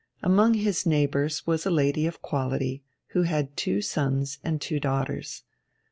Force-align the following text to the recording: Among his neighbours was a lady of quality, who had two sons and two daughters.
Among 0.23 0.55
his 0.55 0.83
neighbours 0.83 1.45
was 1.45 1.63
a 1.63 1.69
lady 1.69 2.07
of 2.07 2.23
quality, 2.23 2.81
who 3.09 3.21
had 3.21 3.55
two 3.55 3.83
sons 3.83 4.39
and 4.43 4.59
two 4.59 4.79
daughters. 4.79 5.43